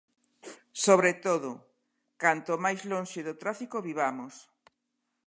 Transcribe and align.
Sobre 0.85 1.11
todo, 1.25 1.49
canto 2.23 2.51
máis 2.65 2.81
lonxe 2.91 3.19
do 3.27 3.33
tráfico 3.41 3.77
vivamos. 3.87 4.33